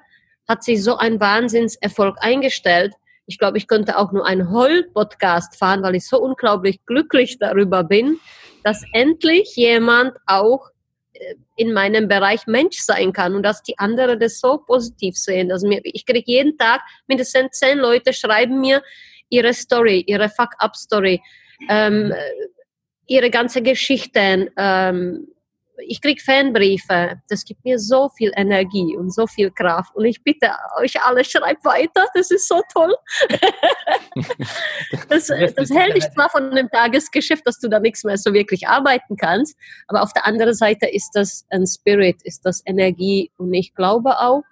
[0.47, 2.93] hat sich so ein Wahnsinnserfolg eingestellt.
[3.27, 7.83] Ich glaube, ich könnte auch nur einen Heul-Podcast fahren, weil ich so unglaublich glücklich darüber
[7.83, 8.19] bin,
[8.63, 10.69] dass endlich jemand auch
[11.13, 15.51] äh, in meinem Bereich Mensch sein kann und dass die anderen das so positiv sehen.
[15.51, 18.83] Also ich kriege jeden Tag mindestens zehn Leute schreiben mir
[19.29, 21.21] ihre Story, ihre Fuck-up-Story,
[21.69, 22.17] ähm, äh,
[23.07, 25.27] ihre ganze Geschichten, ähm,
[25.79, 27.21] ich kriege Fanbriefe.
[27.29, 29.95] Das gibt mir so viel Energie und so viel Kraft.
[29.95, 32.05] Und ich bitte euch alle, schreibt weiter.
[32.13, 32.95] Das ist so toll.
[35.09, 38.67] das, das hält dich zwar von dem Tagesgeschäft, dass du da nichts mehr so wirklich
[38.67, 39.57] arbeiten kannst,
[39.87, 43.31] aber auf der anderen Seite ist das ein Spirit, ist das Energie.
[43.37, 44.43] Und ich glaube auch,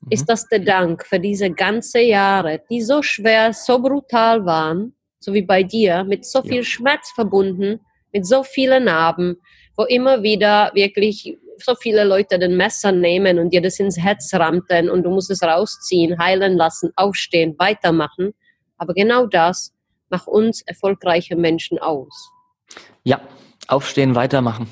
[0.00, 0.08] mhm.
[0.10, 5.32] ist das der Dank für diese ganzen Jahre, die so schwer, so brutal waren, so
[5.32, 6.64] wie bei dir, mit so viel ja.
[6.64, 7.80] Schmerz verbunden,
[8.12, 9.36] mit so vielen Narben
[9.76, 14.32] wo immer wieder wirklich so viele Leute den Messer nehmen und dir das ins Herz
[14.34, 18.34] rammen und du musst es rausziehen, heilen lassen, aufstehen, weitermachen.
[18.76, 19.72] Aber genau das
[20.10, 22.30] macht uns erfolgreiche Menschen aus.
[23.04, 23.20] Ja,
[23.68, 24.68] aufstehen, weitermachen.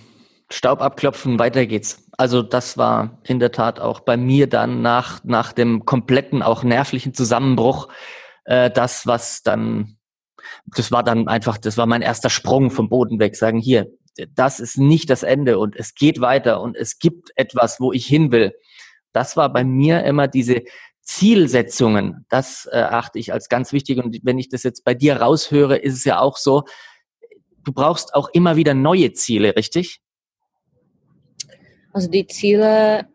[0.51, 2.05] Staub abklopfen, weiter geht's.
[2.19, 6.63] Also das war in der Tat auch bei mir dann nach, nach dem kompletten, auch
[6.63, 7.89] nervlichen Zusammenbruch,
[8.45, 9.97] äh, das, was dann,
[10.67, 13.87] das war dann einfach, das war mein erster Sprung vom Boden weg, sagen, hier,
[14.35, 18.07] das ist nicht das Ende und es geht weiter und es gibt etwas, wo ich
[18.07, 18.55] hin will.
[19.13, 20.63] Das war bei mir immer diese
[21.03, 22.25] Zielsetzungen.
[22.29, 23.99] Das äh, achte ich als ganz wichtig.
[23.99, 26.65] Und wenn ich das jetzt bei dir raushöre, ist es ja auch so,
[27.65, 30.01] du brauchst auch immer wieder neue Ziele, richtig?
[31.93, 33.07] Also die Ziele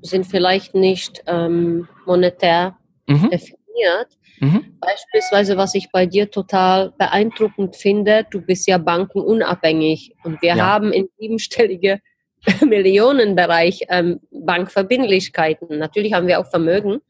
[0.00, 3.30] sind vielleicht nicht ähm, monetär mhm.
[3.30, 4.18] definiert.
[4.40, 4.78] Mhm.
[4.80, 10.66] Beispielsweise, was ich bei dir total beeindruckend finde, du bist ja bankenunabhängig und wir ja.
[10.66, 12.00] haben in siebenstellige
[12.66, 15.78] Millionenbereich ähm, Bankverbindlichkeiten.
[15.78, 17.00] Natürlich haben wir auch Vermögen,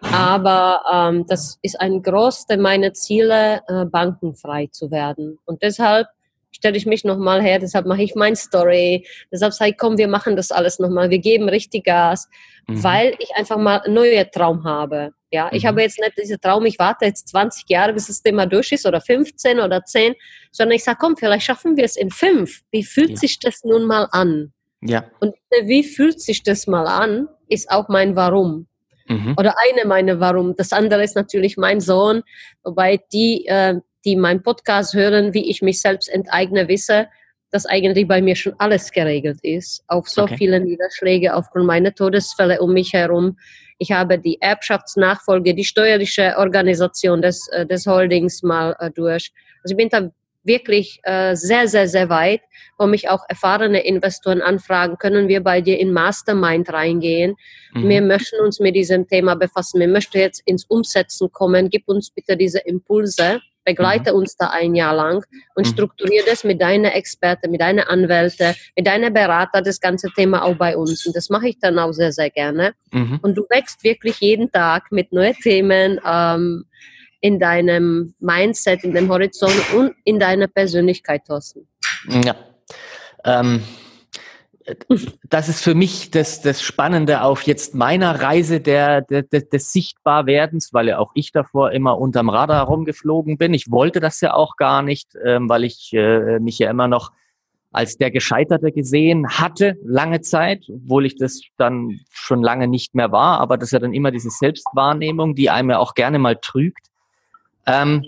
[0.00, 5.38] aber ähm, das ist ein großer meiner Ziele, äh, bankenfrei zu werden.
[5.44, 6.06] Und deshalb
[6.50, 10.08] stelle ich mich nochmal her, deshalb mache ich mein Story, deshalb sage ich, komm, wir
[10.08, 12.28] machen das alles nochmal, wir geben richtig Gas,
[12.66, 12.82] mhm.
[12.82, 15.12] weil ich einfach mal einen neuen Traum habe.
[15.30, 15.50] Ja, mhm.
[15.52, 18.72] ich habe jetzt nicht diesen Traum, ich warte jetzt 20 Jahre, bis das Thema durch
[18.72, 20.14] ist oder 15 oder 10,
[20.50, 22.62] sondern ich sage, komm, vielleicht schaffen wir es in fünf.
[22.70, 23.16] Wie fühlt ja.
[23.16, 24.52] sich das nun mal an?
[24.80, 25.04] Ja.
[25.20, 28.66] Und wie fühlt sich das mal an, ist auch mein Warum.
[29.08, 29.34] Mhm.
[29.38, 30.54] Oder eine meiner Warum.
[30.56, 32.22] Das andere ist natürlich mein Sohn,
[32.62, 37.08] wobei die, äh, die meinen Podcast hören, wie ich mich selbst enteigne, wisse,
[37.50, 39.82] dass eigentlich bei mir schon alles geregelt ist.
[39.88, 40.36] Auf so okay.
[40.36, 43.38] viele Niederschläge aufgrund meiner Todesfälle um mich herum.
[43.78, 49.32] Ich habe die Erbschaftsnachfolge, die steuerliche Organisation des, äh, des Holdings mal äh, durch.
[49.62, 50.10] Also ich bin da
[50.44, 52.40] wirklich äh, sehr, sehr, sehr weit,
[52.78, 57.36] wo mich auch erfahrene Investoren anfragen, können wir bei dir in Mastermind reingehen?
[57.74, 57.88] Mhm.
[57.88, 59.78] Wir möchten uns mit diesem Thema befassen.
[59.78, 61.70] Wir möchten jetzt ins Umsetzen kommen.
[61.70, 63.40] Gib uns bitte diese Impulse.
[63.68, 64.18] Begleite mhm.
[64.18, 65.70] uns da ein Jahr lang und mhm.
[65.70, 70.56] strukturiere das mit deiner Experte, mit deiner Anwälte, mit deiner Berater, das ganze Thema auch
[70.56, 71.04] bei uns.
[71.06, 72.72] Und das mache ich dann auch sehr, sehr gerne.
[72.92, 73.18] Mhm.
[73.20, 76.00] Und du wächst wirklich jeden Tag mit neuen Themen.
[76.04, 76.64] Ähm,
[77.20, 81.66] in deinem Mindset, in dem Horizont und in deiner Persönlichkeit, Thorsten.
[82.24, 82.36] Ja.
[83.24, 83.64] Ähm,
[85.28, 90.72] das ist für mich das, das Spannende auf jetzt meiner Reise der, der, des Sichtbarwerdens,
[90.72, 93.54] weil ja auch ich davor immer unterm Radar rumgeflogen bin.
[93.54, 97.12] Ich wollte das ja auch gar nicht, ähm, weil ich äh, mich ja immer noch
[97.70, 103.12] als der Gescheiterte gesehen hatte, lange Zeit, obwohl ich das dann schon lange nicht mehr
[103.12, 103.40] war.
[103.40, 106.88] Aber das ist ja dann immer diese Selbstwahrnehmung, die einem ja auch gerne mal trügt
[107.68, 108.04] ähm,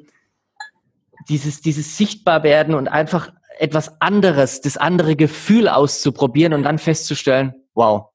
[1.29, 8.07] dieses, dieses Sichtbarwerden und einfach etwas anderes, das andere Gefühl auszuprobieren und dann festzustellen, wow,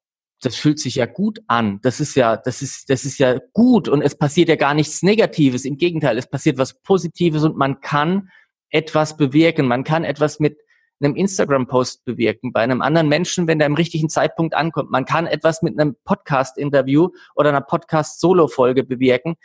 [0.41, 1.79] das fühlt sich ja gut an.
[1.81, 5.03] Das ist ja, das ist, das ist ja gut und es passiert ja gar nichts
[5.03, 5.65] Negatives.
[5.65, 8.29] Im Gegenteil, es passiert was Positives und man kann
[8.69, 9.67] etwas bewirken.
[9.67, 10.57] Man kann etwas mit
[10.99, 14.91] einem Instagram-Post bewirken, bei einem anderen Menschen, wenn der im richtigen Zeitpunkt ankommt.
[14.91, 19.35] Man kann etwas mit einem Podcast-Interview oder einer Podcast-Solo-Folge bewirken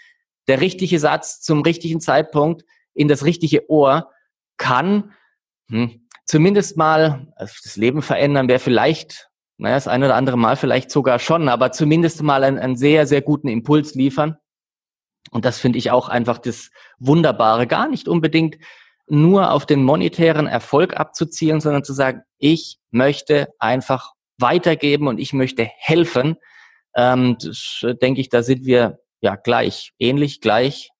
[0.48, 4.10] der richtige Satz zum richtigen Zeitpunkt in das richtige Ohr
[4.56, 5.12] kann
[5.70, 10.56] hm, zumindest mal also das Leben verändern, wäre vielleicht, naja, das eine oder andere Mal
[10.56, 14.36] vielleicht sogar schon, aber zumindest mal einen, einen sehr, sehr guten Impuls liefern.
[15.30, 18.56] Und das finde ich auch einfach das Wunderbare, gar nicht unbedingt
[19.08, 25.32] nur auf den monetären Erfolg abzuzielen, sondern zu sagen, ich möchte einfach weitergeben und ich
[25.32, 26.36] möchte helfen.
[26.96, 29.92] Ähm, das, äh, denke ich, da sind wir ja, gleich.
[29.98, 30.90] Ähnlich, gleich.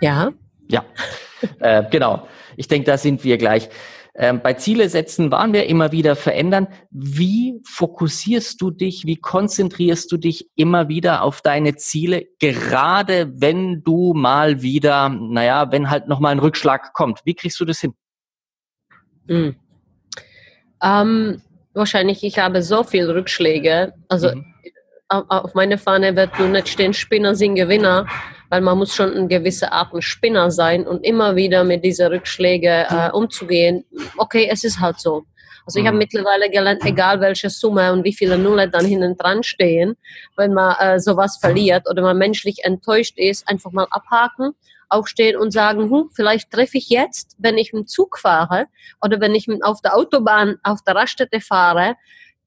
[0.00, 0.32] Ja.
[0.68, 0.84] Ja,
[1.60, 2.28] äh, genau.
[2.56, 3.68] Ich denke, da sind wir gleich.
[4.20, 6.66] Ähm, bei Ziele setzen waren wir immer wieder verändern.
[6.90, 13.84] Wie fokussierst du dich, wie konzentrierst du dich immer wieder auf deine Ziele, gerade wenn
[13.84, 17.20] du mal wieder, naja, wenn halt nochmal ein Rückschlag kommt?
[17.24, 17.94] Wie kriegst du das hin?
[19.28, 19.54] Mhm.
[20.82, 21.42] Ähm,
[21.74, 23.94] wahrscheinlich, ich habe so viele Rückschläge.
[24.08, 24.44] Also mhm.
[25.08, 28.08] auf meiner Fahne wird nur nicht stehen, Spinner sind Gewinner,
[28.48, 32.08] weil man muss schon eine gewisse Art ein Spinner sein und immer wieder mit diesen
[32.08, 33.84] Rückschlägen äh, umzugehen.
[34.16, 35.24] Okay, es ist halt so.
[35.66, 35.98] Also ich habe mhm.
[35.98, 39.96] mittlerweile gelernt, egal welche Summe und wie viele Nuller dann hinten dran stehen,
[40.36, 44.54] wenn man äh, sowas verliert oder man menschlich enttäuscht ist, einfach mal abhaken
[44.88, 48.66] aufstehen und sagen, hm, vielleicht treffe ich jetzt, wenn ich im Zug fahre
[49.02, 51.96] oder wenn ich auf der Autobahn auf der Raststätte fahre,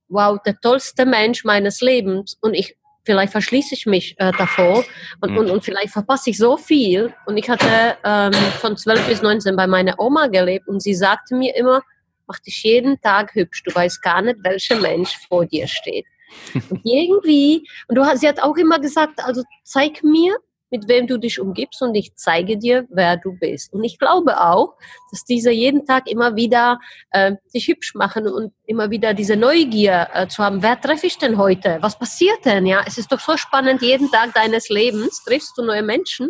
[0.09, 4.83] wow, der tollste Mensch meines Lebens und ich vielleicht verschließe ich mich äh, davor
[5.21, 5.51] und, und, mhm.
[5.51, 7.13] und vielleicht verpasse ich so viel.
[7.25, 11.35] Und ich hatte ähm, von 12 bis 19 bei meiner Oma gelebt und sie sagte
[11.35, 11.81] mir immer,
[12.27, 16.05] mach dich jeden Tag hübsch, du weißt gar nicht, welcher Mensch vor dir steht.
[16.69, 20.33] Und irgendwie, und du, sie hat auch immer gesagt, also zeig mir,
[20.71, 23.73] mit wem du dich umgibst und ich zeige dir, wer du bist.
[23.73, 24.75] Und ich glaube auch,
[25.11, 26.79] dass diese jeden Tag immer wieder
[27.11, 31.17] äh, sich hübsch machen und immer wieder diese Neugier äh, zu haben, wer treffe ich
[31.17, 31.77] denn heute?
[31.81, 32.65] Was passiert denn?
[32.65, 36.29] Ja, es ist doch so spannend, jeden Tag deines Lebens triffst du neue Menschen.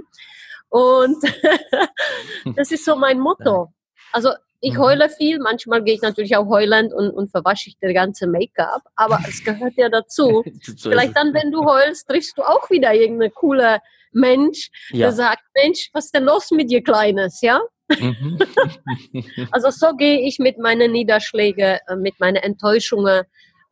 [0.70, 1.18] Und
[2.56, 3.72] das ist so mein Motto.
[4.12, 4.80] Also ich mhm.
[4.80, 8.84] heule viel, manchmal gehe ich natürlich auch heulend und, und verwasche ich das ganze Make-up,
[8.96, 10.44] aber es gehört ja dazu.
[10.80, 13.80] Vielleicht dann, wenn du heulst, triffst du auch wieder irgendeine coole
[14.12, 15.08] Mensch, ja.
[15.08, 17.60] der sagt, Mensch, was ist denn los mit dir Kleines, ja?
[17.90, 18.40] Mhm.
[19.52, 23.24] also so gehe ich mit meinen Niederschlägen, äh, mit meinen Enttäuschungen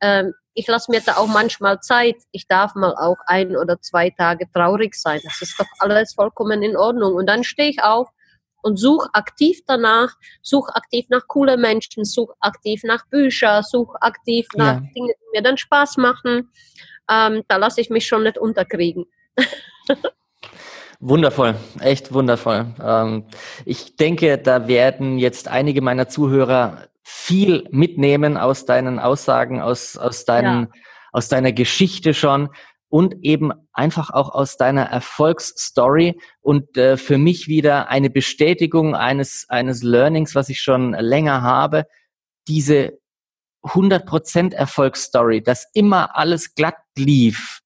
[0.01, 2.17] ähm, ich lasse mir da auch manchmal Zeit.
[2.31, 5.21] Ich darf mal auch ein oder zwei Tage traurig sein.
[5.23, 7.13] Das ist doch alles vollkommen in Ordnung.
[7.13, 8.09] Und dann stehe ich auf
[8.61, 14.47] und suche aktiv danach, suche aktiv nach coolen Menschen, suche aktiv nach Büchern, suche aktiv
[14.55, 14.87] nach ja.
[14.95, 16.49] Dingen, die mir dann Spaß machen.
[17.09, 19.05] Ähm, da lasse ich mich schon nicht unterkriegen.
[21.01, 22.65] Wundervoll, echt wundervoll.
[22.83, 23.25] Ähm,
[23.65, 30.25] ich denke, da werden jetzt einige meiner Zuhörer viel mitnehmen aus deinen Aussagen, aus, aus,
[30.25, 30.81] deinen, ja.
[31.13, 32.49] aus deiner Geschichte schon
[32.89, 39.45] und eben einfach auch aus deiner Erfolgsstory und äh, für mich wieder eine Bestätigung eines,
[39.47, 41.85] eines Learnings, was ich schon länger habe.
[42.47, 42.99] Diese
[43.63, 47.59] 100% Erfolgsstory, dass immer alles glatt lief.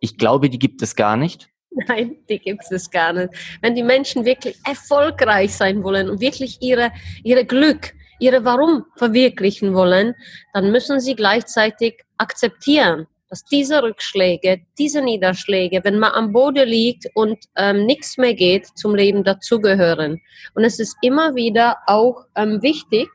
[0.00, 1.50] Ich glaube, die gibt es gar nicht.
[1.70, 3.30] Nein, die gibt es gar nicht.
[3.60, 6.90] Wenn die Menschen wirklich erfolgreich sein wollen und wirklich ihre,
[7.22, 10.14] ihre Glück, ihre Warum verwirklichen wollen,
[10.52, 17.06] dann müssen sie gleichzeitig akzeptieren, dass diese Rückschläge, diese Niederschläge, wenn man am Boden liegt
[17.14, 20.20] und ähm, nichts mehr geht, zum Leben dazugehören.
[20.54, 23.08] Und es ist immer wieder auch ähm, wichtig,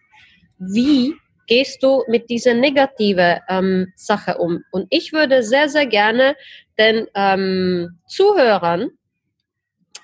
[0.57, 1.15] wie
[1.47, 4.63] gehst du mit dieser negative ähm, Sache um?
[4.71, 6.35] Und ich würde sehr, sehr gerne
[6.79, 8.89] den ähm, Zuhörern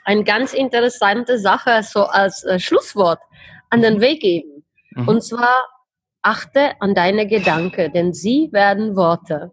[0.04, 3.20] eine ganz interessante Sache so als äh, Schlusswort
[3.70, 4.02] an den.
[4.02, 4.66] Weg geben.
[4.92, 5.08] Mhm.
[5.08, 5.56] Und zwar
[6.22, 9.52] achte an deine Gedanken, denn sie werden Worte.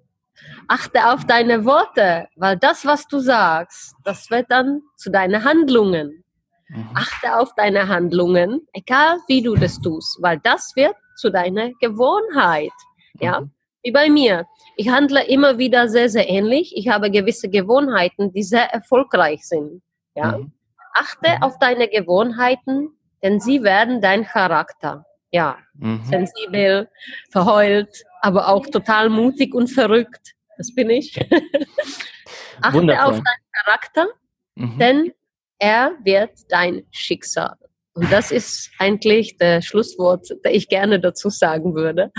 [0.69, 6.25] Achte auf deine Worte, weil das, was du sagst, das wird dann zu deinen Handlungen.
[6.69, 6.91] Mhm.
[6.95, 12.73] Achte auf deine Handlungen, egal wie du das tust, weil das wird zu deiner Gewohnheit.
[13.21, 13.51] Ja, mhm.
[13.83, 14.47] wie bei mir.
[14.77, 16.77] Ich handle immer wieder sehr, sehr ähnlich.
[16.77, 19.83] Ich habe gewisse Gewohnheiten, die sehr erfolgreich sind.
[20.15, 20.53] Ja, mhm.
[20.95, 21.43] achte mhm.
[21.43, 22.91] auf deine Gewohnheiten,
[23.23, 25.05] denn sie werden dein Charakter.
[25.31, 26.03] Ja, mhm.
[26.05, 26.89] sensibel,
[27.31, 30.35] verheult, aber auch total mutig und verrückt.
[30.57, 31.17] Das bin ich.
[32.61, 33.05] achte Wundervoll.
[33.05, 34.07] auf deinen Charakter,
[34.55, 34.79] mhm.
[34.79, 35.13] denn
[35.59, 37.57] er wird dein Schicksal.
[37.95, 42.13] Und das ist eigentlich das Schlusswort, das ich gerne dazu sagen würde.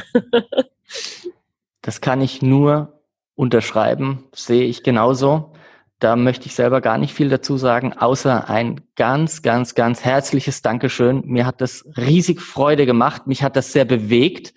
[1.82, 3.02] das kann ich nur
[3.36, 5.54] unterschreiben, sehe ich genauso.
[6.00, 10.62] Da möchte ich selber gar nicht viel dazu sagen, außer ein ganz, ganz, ganz herzliches
[10.62, 11.24] Dankeschön.
[11.26, 13.28] Mir hat das riesig Freude gemacht.
[13.28, 14.54] Mich hat das sehr bewegt.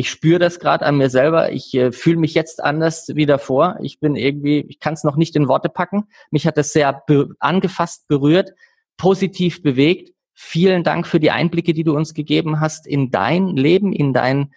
[0.00, 1.52] Ich spüre das gerade an mir selber.
[1.52, 3.76] Ich äh, fühle mich jetzt anders wie davor.
[3.82, 6.04] Ich bin irgendwie, ich kann es noch nicht in Worte packen.
[6.30, 8.54] Mich hat das sehr be angefasst, berührt,
[8.96, 10.14] positiv bewegt.
[10.32, 14.54] Vielen Dank für die Einblicke, die du uns gegeben hast in dein Leben, in dein,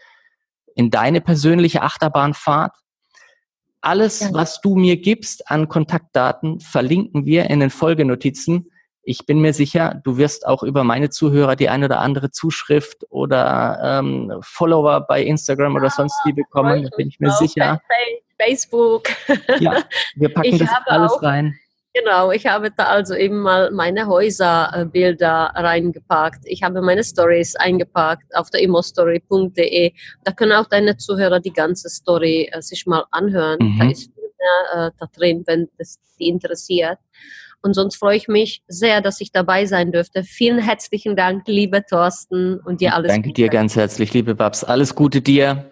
[0.76, 2.78] in deine persönliche Achterbahnfahrt.
[3.82, 8.72] Alles, was du mir gibst an Kontaktdaten, verlinken wir in den Folgenotizen.
[9.04, 13.06] Ich bin mir sicher, du wirst auch über meine Zuhörer die eine oder andere Zuschrift
[13.10, 16.84] oder ähm, Follower bei Instagram oder sonst wie bekommen.
[16.84, 17.82] Da bin ich mir sicher.
[18.40, 19.04] Facebook.
[19.60, 19.84] Ja,
[20.16, 21.54] wir packen ich das alles auch, rein.
[21.94, 26.40] Genau, ich habe da also eben mal meine Häuserbilder reingepackt.
[26.46, 29.94] Ich habe meine Stories eingepackt auf der immostory.de.
[30.24, 33.60] Da können auch deine Zuhörer die ganze Story äh, sich mal anhören.
[33.62, 33.80] Mhm.
[33.80, 36.98] Da ist viel mehr äh, da drin, wenn das die interessiert.
[37.64, 40.24] Und sonst freue ich mich sehr, dass ich dabei sein dürfte.
[40.24, 43.42] Vielen herzlichen Dank, liebe Thorsten, und dir alles Danke Gute.
[43.42, 44.64] dir ganz herzlich, liebe Babs.
[44.66, 45.72] Alles Gute dir.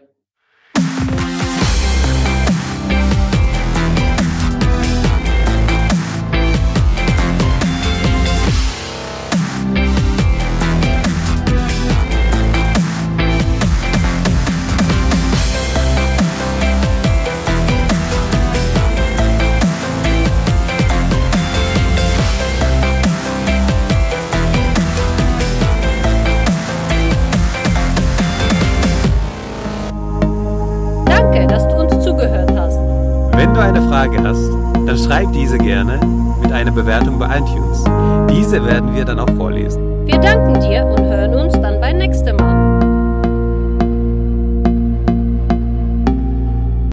[35.52, 36.00] Diese gerne
[36.42, 37.84] mit einer Bewertung bei iTunes.
[38.30, 40.08] Diese werden wir dann auch vorlesen.
[40.08, 42.61] Wir danken dir und hören uns dann beim nächsten Mal.